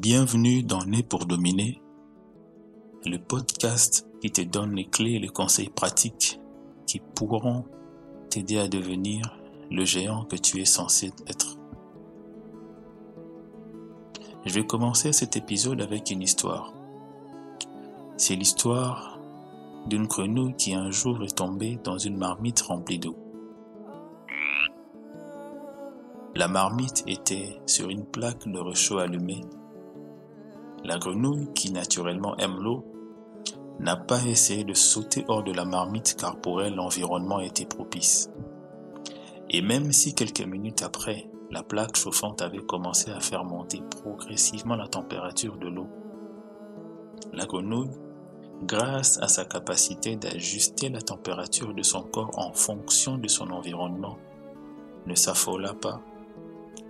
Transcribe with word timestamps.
Bienvenue 0.00 0.62
dans 0.62 0.86
Né 0.86 1.02
pour 1.02 1.26
dominer, 1.26 1.78
le 3.04 3.18
podcast 3.18 4.06
qui 4.22 4.30
te 4.30 4.40
donne 4.40 4.74
les 4.74 4.86
clés 4.86 5.16
et 5.16 5.18
les 5.18 5.28
conseils 5.28 5.68
pratiques 5.68 6.40
qui 6.86 7.02
pourront 7.14 7.66
t'aider 8.30 8.56
à 8.56 8.66
devenir 8.66 9.38
le 9.70 9.84
géant 9.84 10.24
que 10.24 10.36
tu 10.36 10.58
es 10.62 10.64
censé 10.64 11.12
être. 11.26 11.58
Je 14.46 14.54
vais 14.54 14.66
commencer 14.66 15.12
cet 15.12 15.36
épisode 15.36 15.82
avec 15.82 16.10
une 16.10 16.22
histoire. 16.22 16.72
C'est 18.16 18.36
l'histoire 18.36 19.20
d'une 19.86 20.06
grenouille 20.06 20.56
qui 20.56 20.72
un 20.72 20.90
jour 20.90 21.22
est 21.24 21.36
tombée 21.36 21.78
dans 21.84 21.98
une 21.98 22.16
marmite 22.16 22.62
remplie 22.62 22.98
d'eau. 22.98 23.18
La 26.34 26.48
marmite 26.48 27.04
était 27.06 27.60
sur 27.66 27.90
une 27.90 28.06
plaque 28.06 28.48
de 28.48 28.60
réchaud 28.60 28.96
allumée. 28.96 29.42
La 30.84 30.98
grenouille, 30.98 31.52
qui 31.54 31.72
naturellement 31.72 32.36
aime 32.38 32.58
l'eau, 32.60 32.84
n'a 33.78 33.96
pas 33.96 34.22
essayé 34.24 34.64
de 34.64 34.74
sauter 34.74 35.24
hors 35.28 35.42
de 35.42 35.52
la 35.52 35.64
marmite 35.64 36.16
car 36.18 36.36
pour 36.40 36.62
elle 36.62 36.74
l'environnement 36.74 37.40
était 37.40 37.66
propice. 37.66 38.30
Et 39.48 39.62
même 39.62 39.92
si 39.92 40.14
quelques 40.14 40.46
minutes 40.46 40.82
après, 40.82 41.28
la 41.50 41.62
plaque 41.62 41.96
chauffante 41.96 42.42
avait 42.42 42.58
commencé 42.58 43.10
à 43.10 43.20
faire 43.20 43.44
monter 43.44 43.82
progressivement 44.02 44.76
la 44.76 44.86
température 44.86 45.56
de 45.56 45.68
l'eau, 45.68 45.88
la 47.32 47.46
grenouille, 47.46 47.90
grâce 48.62 49.18
à 49.22 49.28
sa 49.28 49.44
capacité 49.44 50.16
d'ajuster 50.16 50.88
la 50.88 51.00
température 51.00 51.74
de 51.74 51.82
son 51.82 52.02
corps 52.02 52.30
en 52.38 52.52
fonction 52.52 53.18
de 53.18 53.28
son 53.28 53.50
environnement, 53.50 54.18
ne 55.06 55.14
s'affola 55.14 55.74
pas 55.74 56.00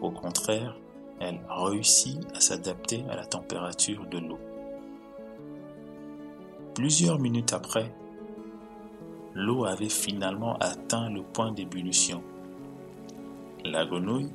au 0.00 0.10
contraire, 0.10 0.76
elle 1.20 1.40
réussit 1.48 2.18
à 2.34 2.40
s'adapter 2.40 3.04
à 3.10 3.16
la 3.16 3.24
température 3.24 4.06
de 4.06 4.18
l'eau. 4.18 4.38
Plusieurs 6.74 7.18
minutes 7.18 7.52
après, 7.52 7.94
l'eau 9.34 9.64
avait 9.64 9.88
finalement 9.88 10.56
atteint 10.58 11.08
le 11.10 11.22
point 11.22 11.52
d'ébullition. 11.52 12.22
La 13.64 13.86
grenouille, 13.86 14.32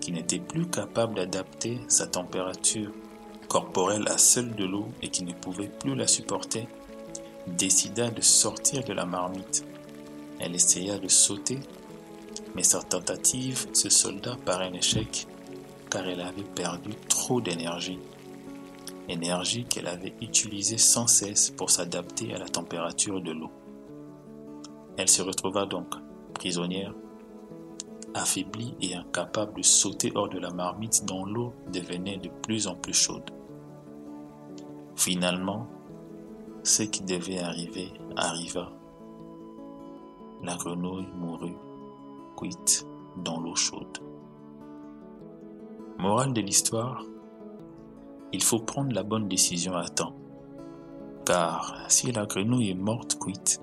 qui 0.00 0.12
n'était 0.12 0.38
plus 0.38 0.66
capable 0.66 1.14
d'adapter 1.14 1.80
sa 1.88 2.06
température 2.06 2.92
corporelle 3.48 4.06
à 4.08 4.18
celle 4.18 4.54
de 4.54 4.64
l'eau 4.64 4.88
et 5.00 5.08
qui 5.08 5.24
ne 5.24 5.32
pouvait 5.32 5.70
plus 5.70 5.94
la 5.94 6.06
supporter, 6.06 6.68
décida 7.46 8.10
de 8.10 8.20
sortir 8.20 8.84
de 8.84 8.92
la 8.92 9.06
marmite. 9.06 9.66
Elle 10.40 10.54
essaya 10.54 10.98
de 10.98 11.08
sauter 11.08 11.60
mais 12.54 12.62
sa 12.62 12.82
tentative 12.82 13.66
se 13.72 13.88
solda 13.88 14.36
par 14.44 14.60
un 14.60 14.72
échec 14.72 15.26
car 15.94 16.08
elle 16.08 16.22
avait 16.22 16.42
perdu 16.42 16.90
trop 17.08 17.40
d'énergie. 17.40 18.00
Énergie 19.08 19.64
qu'elle 19.64 19.86
avait 19.86 20.14
utilisée 20.20 20.76
sans 20.76 21.06
cesse 21.06 21.50
pour 21.50 21.70
s'adapter 21.70 22.34
à 22.34 22.38
la 22.38 22.48
température 22.48 23.20
de 23.20 23.30
l'eau. 23.30 23.52
Elle 24.96 25.08
se 25.08 25.22
retrouva 25.22 25.66
donc 25.66 25.94
prisonnière, 26.34 26.92
affaiblie 28.12 28.74
et 28.80 28.96
incapable 28.96 29.54
de 29.58 29.62
sauter 29.62 30.10
hors 30.16 30.28
de 30.28 30.40
la 30.40 30.50
marmite 30.50 31.04
dont 31.04 31.24
l'eau 31.24 31.54
devenait 31.72 32.16
de 32.16 32.28
plus 32.42 32.66
en 32.66 32.74
plus 32.74 32.92
chaude. 32.92 33.30
Finalement, 34.96 35.68
ce 36.64 36.82
qui 36.82 37.04
devait 37.04 37.38
arriver 37.38 37.92
arriva. 38.16 38.72
La 40.42 40.56
grenouille 40.56 41.06
mourut 41.14 41.56
cuite 42.36 42.84
dans 43.16 43.38
l'eau 43.38 43.54
chaude. 43.54 44.00
Morale 45.98 46.32
de 46.32 46.40
l'histoire, 46.40 47.04
il 48.32 48.42
faut 48.42 48.58
prendre 48.58 48.92
la 48.92 49.04
bonne 49.04 49.28
décision 49.28 49.74
à 49.74 49.86
temps. 49.86 50.14
Car 51.24 51.76
si 51.88 52.10
la 52.10 52.26
grenouille 52.26 52.70
est 52.70 52.74
morte 52.74 53.16
cuite, 53.18 53.60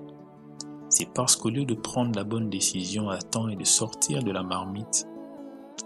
c'est 0.88 1.12
parce 1.12 1.36
qu'au 1.36 1.50
lieu 1.50 1.64
de 1.64 1.74
prendre 1.74 2.16
la 2.16 2.24
bonne 2.24 2.48
décision 2.48 3.10
à 3.10 3.18
temps 3.18 3.48
et 3.48 3.56
de 3.56 3.64
sortir 3.64 4.22
de 4.22 4.32
la 4.32 4.42
marmite, 4.42 5.06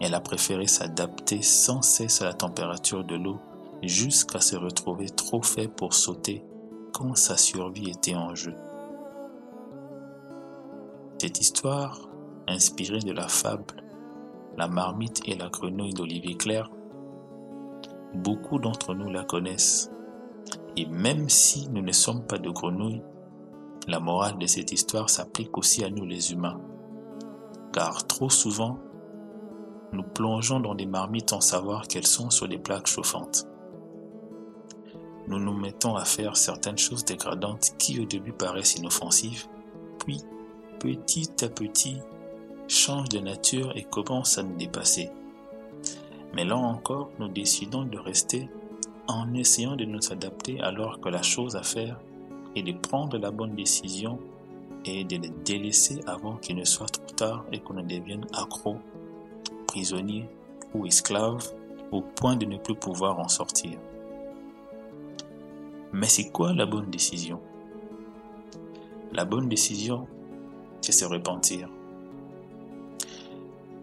elle 0.00 0.14
a 0.14 0.20
préféré 0.20 0.66
s'adapter 0.66 1.42
sans 1.42 1.82
cesse 1.82 2.22
à 2.22 2.26
la 2.26 2.34
température 2.34 3.04
de 3.04 3.16
l'eau 3.16 3.38
jusqu'à 3.82 4.40
se 4.40 4.56
retrouver 4.56 5.08
trop 5.08 5.42
fait 5.42 5.68
pour 5.68 5.94
sauter 5.94 6.44
quand 6.92 7.16
sa 7.16 7.36
survie 7.36 7.90
était 7.90 8.14
en 8.14 8.34
jeu. 8.34 8.54
Cette 11.18 11.40
histoire 11.40 12.08
inspiré 12.46 13.00
de 13.00 13.12
la 13.12 13.26
fable 13.26 13.85
La 14.56 14.68
marmite 14.68 15.20
et 15.26 15.34
la 15.34 15.48
grenouille 15.50 15.92
d'Olivier 15.92 16.34
Clair. 16.34 16.70
Beaucoup 18.14 18.58
d'entre 18.58 18.94
nous 18.94 19.10
la 19.10 19.22
connaissent. 19.22 19.90
Et 20.78 20.86
même 20.86 21.28
si 21.28 21.68
nous 21.68 21.82
ne 21.82 21.92
sommes 21.92 22.26
pas 22.26 22.38
de 22.38 22.48
grenouilles, 22.48 23.02
la 23.86 24.00
morale 24.00 24.38
de 24.38 24.46
cette 24.46 24.72
histoire 24.72 25.10
s'applique 25.10 25.58
aussi 25.58 25.84
à 25.84 25.90
nous 25.90 26.06
les 26.06 26.32
humains. 26.32 26.58
Car 27.74 28.06
trop 28.06 28.30
souvent, 28.30 28.78
nous 29.92 30.02
plongeons 30.02 30.60
dans 30.60 30.74
des 30.74 30.86
marmites 30.86 31.30
sans 31.30 31.42
savoir 31.42 31.86
qu'elles 31.86 32.06
sont 32.06 32.30
sur 32.30 32.48
des 32.48 32.58
plaques 32.58 32.86
chauffantes. 32.86 33.46
Nous 35.28 35.38
nous 35.38 35.54
mettons 35.54 35.96
à 35.96 36.06
faire 36.06 36.36
certaines 36.36 36.78
choses 36.78 37.04
dégradantes 37.04 37.72
qui 37.78 38.00
au 38.00 38.06
début 38.06 38.32
paraissent 38.32 38.76
inoffensives, 38.76 39.48
puis 39.98 40.22
petit 40.80 41.44
à 41.44 41.48
petit 41.48 42.00
change 42.68 43.08
de 43.10 43.18
nature 43.18 43.76
et 43.76 43.84
commence 43.84 44.38
à 44.38 44.42
nous 44.42 44.56
dépasser. 44.56 45.10
Mais 46.34 46.44
là 46.44 46.56
encore, 46.56 47.10
nous 47.18 47.28
décidons 47.28 47.84
de 47.84 47.98
rester 47.98 48.48
en 49.08 49.32
essayant 49.34 49.76
de 49.76 49.84
nous 49.84 50.12
adapter 50.12 50.60
alors 50.60 51.00
que 51.00 51.08
la 51.08 51.22
chose 51.22 51.56
à 51.56 51.62
faire 51.62 52.00
est 52.56 52.62
de 52.62 52.72
prendre 52.72 53.18
la 53.18 53.30
bonne 53.30 53.54
décision 53.54 54.18
et 54.84 55.04
de 55.04 55.16
les 55.16 55.30
délaisser 55.44 56.00
avant 56.06 56.36
qu'il 56.36 56.56
ne 56.56 56.64
soit 56.64 56.86
trop 56.86 57.14
tard 57.14 57.44
et 57.52 57.60
qu'on 57.60 57.74
ne 57.74 57.82
devienne 57.82 58.26
accro, 58.32 58.76
prisonnier 59.66 60.28
ou 60.74 60.86
esclave 60.86 61.52
au 61.92 62.00
point 62.00 62.36
de 62.36 62.46
ne 62.46 62.58
plus 62.58 62.74
pouvoir 62.74 63.18
en 63.18 63.28
sortir. 63.28 63.78
Mais 65.92 66.08
c'est 66.08 66.30
quoi 66.30 66.52
la 66.52 66.66
bonne 66.66 66.90
décision? 66.90 67.40
La 69.12 69.24
bonne 69.24 69.48
décision, 69.48 70.06
c'est 70.80 70.92
se 70.92 71.04
repentir 71.04 71.68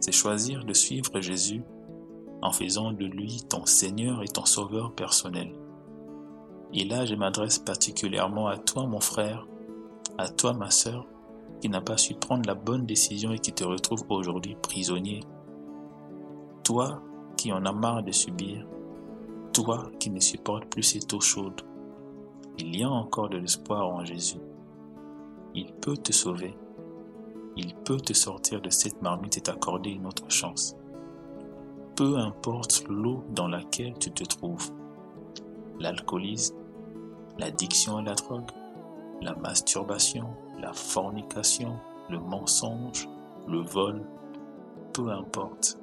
c'est 0.03 0.11
choisir 0.11 0.65
de 0.65 0.73
suivre 0.73 1.21
Jésus 1.21 1.63
en 2.41 2.51
faisant 2.51 2.91
de 2.91 3.05
lui 3.05 3.41
ton 3.47 3.65
Seigneur 3.65 4.21
et 4.21 4.27
ton 4.27 4.43
Sauveur 4.43 4.91
personnel. 4.91 5.55
Et 6.73 6.83
là, 6.83 7.05
je 7.05 7.15
m'adresse 7.15 7.57
particulièrement 7.57 8.47
à 8.47 8.57
toi, 8.57 8.85
mon 8.85 8.99
frère, 8.99 9.47
à 10.17 10.27
toi, 10.27 10.51
ma 10.51 10.71
sœur, 10.71 11.07
qui 11.61 11.69
n'a 11.69 11.79
pas 11.79 11.95
su 11.95 12.15
prendre 12.15 12.45
la 12.45 12.53
bonne 12.53 12.85
décision 12.85 13.31
et 13.31 13.39
qui 13.39 13.53
te 13.53 13.63
retrouve 13.63 14.03
aujourd'hui 14.09 14.57
prisonnier. 14.61 15.21
Toi 16.65 17.01
qui 17.37 17.53
en 17.53 17.65
as 17.65 17.71
marre 17.71 18.03
de 18.03 18.11
subir, 18.11 18.67
toi 19.53 19.89
qui 20.01 20.09
ne 20.09 20.19
supportes 20.19 20.65
plus 20.65 20.83
cette 20.83 21.13
eau 21.13 21.21
chaude, 21.21 21.61
il 22.57 22.75
y 22.75 22.83
a 22.83 22.89
encore 22.89 23.29
de 23.29 23.37
l'espoir 23.37 23.87
en 23.87 24.03
Jésus. 24.03 24.41
Il 25.55 25.71
peut 25.71 25.95
te 25.95 26.11
sauver 26.11 26.57
il 27.55 27.75
peut 27.75 27.99
te 27.99 28.13
sortir 28.13 28.61
de 28.61 28.69
cette 28.69 29.01
marmite 29.01 29.37
et 29.37 29.41
t'accorder 29.41 29.91
une 29.91 30.07
autre 30.07 30.29
chance. 30.29 30.75
Peu 31.95 32.17
importe 32.17 32.85
l'eau 32.89 33.23
dans 33.29 33.47
laquelle 33.47 33.97
tu 33.99 34.11
te 34.11 34.23
trouves, 34.23 34.71
l'alcoolisme, 35.79 36.55
l'addiction 37.37 37.97
à 37.97 38.01
la 38.01 38.15
drogue, 38.15 38.49
la 39.21 39.35
masturbation, 39.35 40.29
la 40.59 40.73
fornication, 40.73 41.77
le 42.09 42.19
mensonge, 42.19 43.07
le 43.47 43.61
vol, 43.61 44.03
peu 44.93 45.09
importe, 45.09 45.77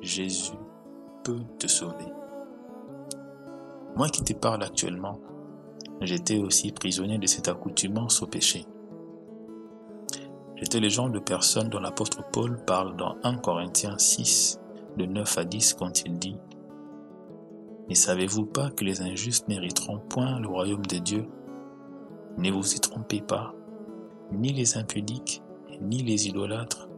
Jésus 0.00 0.58
peut 1.24 1.42
te 1.58 1.66
sauver. 1.66 2.06
Moi 3.96 4.08
qui 4.08 4.22
te 4.22 4.34
parle 4.34 4.62
actuellement, 4.62 5.18
j'étais 6.00 6.38
aussi 6.38 6.70
prisonnier 6.70 7.18
de 7.18 7.26
cette 7.26 7.48
accoutumance 7.48 8.22
au 8.22 8.26
péché. 8.26 8.66
J'étais 10.56 10.80
le 10.80 10.88
genre 10.88 11.10
de 11.10 11.18
personne 11.18 11.68
dont 11.68 11.80
l'apôtre 11.80 12.24
Paul 12.32 12.58
parle 12.64 12.96
dans 12.96 13.16
1 13.24 13.36
Corinthiens 13.36 13.98
6, 13.98 14.58
de 14.96 15.04
9 15.04 15.36
à 15.36 15.44
10, 15.44 15.74
quand 15.74 16.02
il 16.06 16.18
dit 16.18 16.38
Ne 17.90 17.94
savez-vous 17.94 18.46
pas 18.46 18.70
que 18.70 18.82
les 18.82 19.02
injustes 19.02 19.48
n'hériteront 19.48 19.98
point 19.98 20.40
le 20.40 20.48
royaume 20.48 20.86
de 20.86 20.96
Dieu 20.96 21.26
Ne 22.38 22.50
vous 22.50 22.74
y 22.74 22.80
trompez 22.80 23.20
pas, 23.20 23.54
ni 24.32 24.54
les 24.54 24.78
impudiques, 24.78 25.42
ni 25.82 26.02
les 26.02 26.26
idolâtres, 26.26 26.88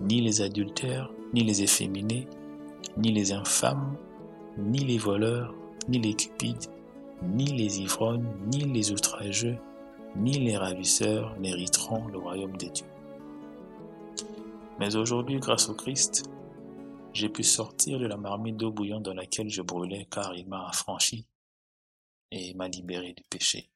ni 0.00 0.20
les 0.20 0.42
adultères, 0.42 1.08
ni 1.32 1.44
les 1.44 1.62
efféminés, 1.62 2.26
ni 2.96 3.12
les 3.12 3.32
infâmes, 3.32 3.96
ni 4.58 4.80
les 4.80 4.98
voleurs, 4.98 5.54
ni 5.88 6.00
les 6.00 6.14
cupides, 6.14 6.66
ni 7.22 7.44
les 7.44 7.80
ivrognes, 7.80 8.26
ni 8.52 8.64
les 8.64 8.90
outrageux, 8.90 9.58
ni 10.16 10.32
les 10.32 10.56
ravisseurs 10.56 11.36
n'hériteront 11.38 12.08
le 12.08 12.18
royaume 12.18 12.56
de 12.56 12.66
Dieu. 12.66 12.86
Mais 14.78 14.94
aujourd'hui, 14.94 15.40
grâce 15.40 15.70
au 15.70 15.74
Christ, 15.74 16.30
j'ai 17.14 17.30
pu 17.30 17.42
sortir 17.42 17.98
de 17.98 18.06
la 18.06 18.18
marmite 18.18 18.58
d'eau 18.58 18.70
bouillante 18.70 19.04
dans 19.04 19.14
laquelle 19.14 19.48
je 19.48 19.62
brûlais 19.62 20.06
car 20.10 20.34
il 20.34 20.46
m'a 20.46 20.68
affranchi 20.68 21.26
et 22.30 22.52
m'a 22.52 22.68
libéré 22.68 23.14
du 23.14 23.22
péché. 23.30 23.70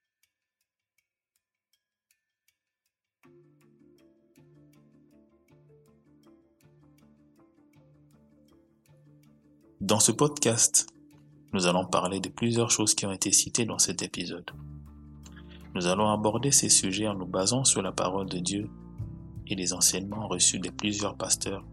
Dans 9.80 10.00
ce 10.00 10.12
podcast, 10.12 10.86
nous 11.54 11.66
allons 11.66 11.86
parler 11.86 12.20
de 12.20 12.28
plusieurs 12.28 12.70
choses 12.70 12.94
qui 12.94 13.06
ont 13.06 13.12
été 13.12 13.32
citées 13.32 13.64
dans 13.64 13.78
cet 13.78 14.02
épisode. 14.02 14.50
Nous 15.74 15.86
allons 15.86 16.10
aborder 16.10 16.50
ces 16.50 16.68
sujets 16.68 17.08
en 17.08 17.14
nous 17.14 17.26
basant 17.26 17.64
sur 17.64 17.80
la 17.80 17.90
parole 17.90 18.28
de 18.28 18.38
Dieu 18.38 18.68
et 19.50 19.54
les 19.54 19.72
enseignements 19.72 20.28
reçus 20.28 20.58
de 20.58 20.70
plusieurs 20.70 21.16
pasteurs 21.16 21.64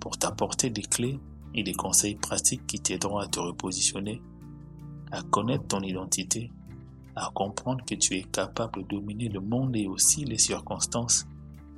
pour 0.00 0.18
t'apporter 0.18 0.70
des 0.70 0.82
clés 0.82 1.18
et 1.54 1.62
des 1.62 1.72
conseils 1.72 2.16
pratiques 2.16 2.66
qui 2.66 2.80
t'aideront 2.80 3.18
à 3.18 3.26
te 3.26 3.40
repositionner, 3.40 4.20
à 5.10 5.22
connaître 5.22 5.66
ton 5.66 5.80
identité, 5.80 6.50
à 7.14 7.30
comprendre 7.34 7.84
que 7.84 7.94
tu 7.94 8.14
es 8.14 8.22
capable 8.22 8.82
de 8.82 8.88
dominer 8.88 9.28
le 9.28 9.40
monde 9.40 9.74
et 9.76 9.86
aussi 9.86 10.24
les 10.24 10.38
circonstances 10.38 11.26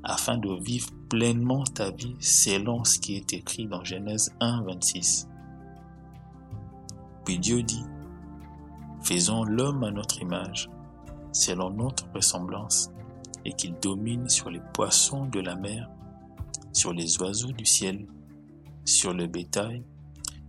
afin 0.02 0.38
de 0.38 0.52
vivre 0.62 0.90
pleinement 1.08 1.64
ta 1.64 1.90
vie 1.90 2.16
selon 2.20 2.84
ce 2.84 2.98
qui 2.98 3.16
est 3.16 3.32
écrit 3.32 3.66
dans 3.66 3.84
Genèse 3.84 4.34
1, 4.40 4.62
26. 4.62 5.28
Puis 7.24 7.38
Dieu 7.38 7.62
dit, 7.62 7.84
faisons 9.02 9.44
l'homme 9.44 9.84
à 9.84 9.90
notre 9.90 10.20
image, 10.22 10.70
selon 11.32 11.70
notre 11.70 12.10
ressemblance, 12.14 12.90
et 13.48 13.52
qu'il 13.52 13.74
domine 13.80 14.28
sur 14.28 14.50
les 14.50 14.60
poissons 14.74 15.24
de 15.24 15.40
la 15.40 15.56
mer, 15.56 15.88
sur 16.74 16.92
les 16.92 17.18
oiseaux 17.22 17.50
du 17.50 17.64
ciel, 17.64 18.06
sur 18.84 19.14
le 19.14 19.26
bétail, 19.26 19.82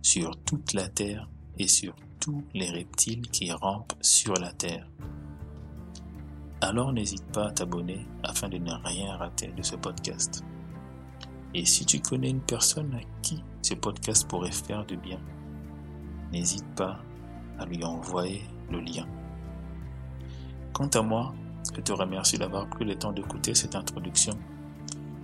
sur 0.02 0.36
toute 0.44 0.74
la 0.74 0.86
terre 0.86 1.26
et 1.58 1.66
sur 1.66 1.96
tous 2.20 2.44
les 2.52 2.68
reptiles 2.68 3.22
qui 3.30 3.50
rampent 3.52 3.94
sur 4.02 4.34
la 4.34 4.52
terre. 4.52 4.86
Alors 6.60 6.92
n'hésite 6.92 7.24
pas 7.32 7.46
à 7.46 7.52
t'abonner 7.52 8.06
afin 8.22 8.50
de 8.50 8.58
ne 8.58 8.72
rien 8.84 9.16
rater 9.16 9.48
de 9.48 9.62
ce 9.62 9.76
podcast. 9.76 10.44
Et 11.54 11.64
si 11.64 11.86
tu 11.86 12.00
connais 12.00 12.28
une 12.28 12.42
personne 12.42 12.92
à 12.92 13.00
qui 13.22 13.42
ce 13.62 13.72
podcast 13.72 14.28
pourrait 14.28 14.52
faire 14.52 14.84
du 14.84 14.98
bien, 14.98 15.20
n'hésite 16.32 16.68
pas 16.74 16.98
à 17.58 17.64
lui 17.64 17.82
envoyer 17.82 18.42
le 18.70 18.80
lien. 18.80 19.06
Quant 20.74 20.88
à 20.88 21.00
moi, 21.00 21.34
je 21.80 21.84
te 21.84 21.92
remercie 21.92 22.36
d'avoir 22.36 22.66
pris 22.66 22.84
le 22.84 22.94
temps 22.94 23.10
d'écouter 23.10 23.54
cette 23.54 23.74
introduction. 23.74 24.38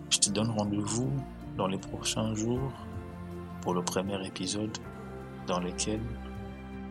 Je 0.09 0.19
te 0.19 0.31
donne 0.31 0.51
rendez-vous 0.51 1.13
dans 1.55 1.67
les 1.67 1.77
prochains 1.77 2.35
jours 2.35 2.73
pour 3.61 3.75
le 3.75 3.83
premier 3.83 4.27
épisode 4.27 4.75
dans 5.47 5.61
lequel 5.61 6.01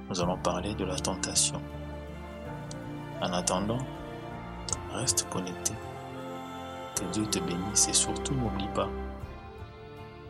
nous 0.07 0.21
allons 0.21 0.37
parler 0.37 0.75
de 0.75 0.85
la 0.85 0.95
tentation. 0.95 1.59
En 3.23 3.33
attendant, 3.33 3.79
reste 4.93 5.27
connecté. 5.31 5.73
Que 6.95 7.05
Dieu 7.05 7.25
te 7.25 7.39
bénisse 7.39 7.87
et 7.87 7.93
surtout 7.93 8.35
n'oublie 8.35 8.69
pas, 8.75 8.89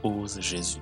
ose 0.01 0.39
Jésus. 0.39 0.79